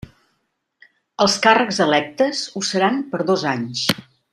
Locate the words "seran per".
2.73-3.25